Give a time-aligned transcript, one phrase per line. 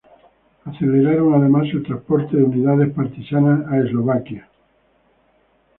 [0.65, 4.49] Aceleraron además el transporte de unidades partisanas a Eslovaquia.